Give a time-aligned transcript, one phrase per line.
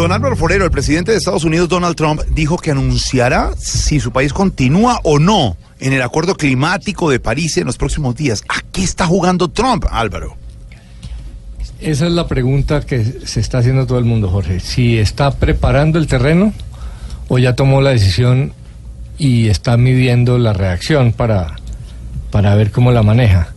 [0.00, 4.12] Don Álvaro Forero, el presidente de Estados Unidos, Donald Trump, dijo que anunciará si su
[4.12, 8.42] país continúa o no en el acuerdo climático de París en los próximos días.
[8.48, 10.38] ¿A qué está jugando Trump, Álvaro?
[11.80, 14.60] Esa es la pregunta que se está haciendo todo el mundo, Jorge.
[14.60, 16.54] Si está preparando el terreno
[17.28, 18.54] o ya tomó la decisión
[19.18, 21.56] y está midiendo la reacción para,
[22.30, 23.48] para ver cómo la maneja.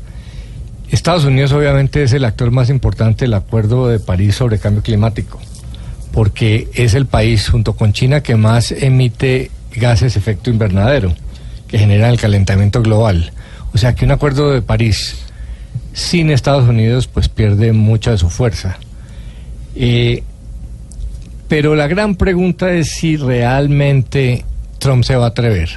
[0.91, 5.39] Estados Unidos obviamente es el actor más importante del Acuerdo de París sobre cambio climático,
[6.13, 11.13] porque es el país junto con China que más emite gases efecto invernadero,
[11.67, 13.33] que generan el calentamiento global.
[13.73, 15.15] O sea que un acuerdo de París
[15.93, 18.77] sin Estados Unidos pues pierde mucha de su fuerza.
[19.75, 20.23] Eh,
[21.47, 24.45] pero la gran pregunta es si realmente
[24.77, 25.69] Trump se va a atrever.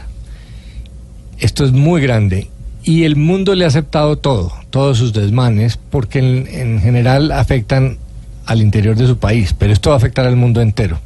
[1.39, 2.51] Esto es muy grande
[2.87, 7.99] y el mundo le ha aceptado todo, todos sus desmanes, porque en, general afectan
[8.47, 11.01] al interior de su país, pero esto va a afectar al mundo entero.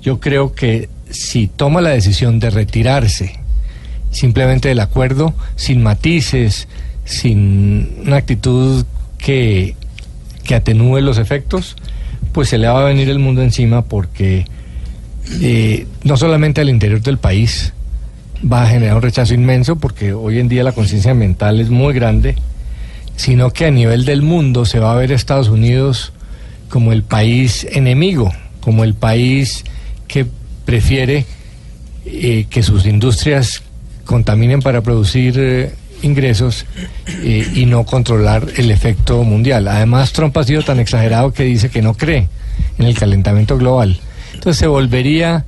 [0.00, 3.40] Yo creo que si toma la decisión de retirarse
[4.10, 6.68] simplemente del acuerdo, sin matices,
[7.04, 8.84] sin una actitud
[9.18, 9.74] que,
[10.44, 11.76] que atenúe los efectos,
[12.32, 14.44] pues se le va a venir el mundo encima porque
[15.40, 17.72] eh, no solamente al interior del país,
[18.50, 21.94] va a generar un rechazo inmenso porque hoy en día la conciencia ambiental es muy
[21.94, 22.36] grande,
[23.16, 26.12] sino que a nivel del mundo se va a ver Estados Unidos
[26.72, 28.32] como el país enemigo,
[28.62, 29.62] como el país
[30.08, 30.24] que
[30.64, 31.26] prefiere
[32.06, 33.62] eh, que sus industrias
[34.06, 36.64] contaminen para producir eh, ingresos
[37.08, 39.68] eh, y no controlar el efecto mundial.
[39.68, 42.28] Además, Trump ha sido tan exagerado que dice que no cree
[42.78, 44.00] en el calentamiento global.
[44.32, 45.44] Entonces se volvería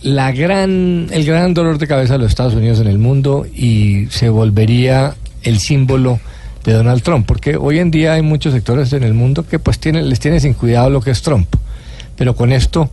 [0.00, 4.06] la gran, el gran dolor de cabeza de los Estados Unidos en el mundo y
[4.06, 6.18] se volvería el símbolo
[6.64, 9.78] de Donald Trump, porque hoy en día hay muchos sectores en el mundo que pues
[9.78, 11.48] tienen, les tienen sin cuidado lo que es Trump,
[12.16, 12.90] pero con esto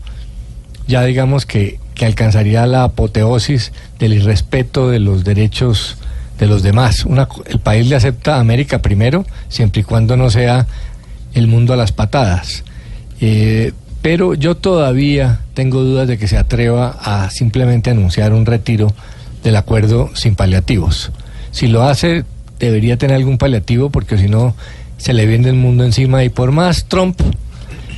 [0.87, 5.97] ya digamos que, que alcanzaría la apoteosis del irrespeto de los derechos
[6.37, 7.05] de los demás.
[7.47, 10.67] El país le acepta a América primero, siempre y cuando no sea
[11.33, 12.63] el mundo a las patadas.
[13.21, 18.93] Eh, pero yo todavía tengo dudas de que se atreva a simplemente anunciar un retiro
[19.43, 21.11] del acuerdo sin paliativos.
[21.51, 22.25] Si lo hace,
[22.59, 24.55] debería tener algún paliativo porque si no
[24.97, 27.19] se le viene el mundo encima y por más Trump,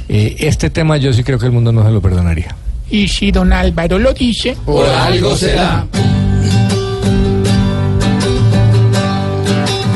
[0.10, 2.56] eh, este tema yo sí creo que el mundo no se lo perdonaría.
[2.90, 5.86] Y si don Álvaro lo dice, Por algo será.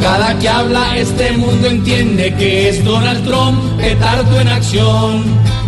[0.01, 5.23] Cada que habla este mundo entiende que es Donald Trump, petardo en acción.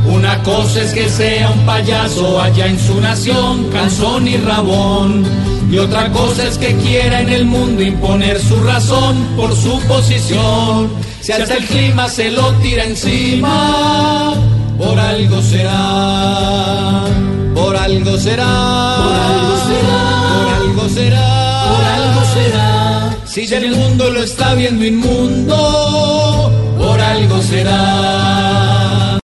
[0.06, 5.24] Una cosa es que sea un payaso allá en su nación, canzón y rabón.
[5.74, 10.92] Y otra cosa es que quiera en el mundo imponer su razón por su posición.
[11.20, 14.36] Si hasta el clima se lo tira encima,
[14.78, 17.06] por algo será.
[17.56, 18.98] Por algo será.
[19.02, 20.30] Por algo será.
[20.30, 21.66] Por algo será.
[21.72, 23.18] Por algo será.
[23.26, 28.63] Si el mundo lo está viendo inmundo, por algo será.